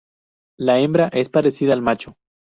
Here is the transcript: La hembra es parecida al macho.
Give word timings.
La 0.57 0.79
hembra 0.79 1.09
es 1.09 1.29
parecida 1.29 1.73
al 1.73 1.83
macho. 1.83 2.15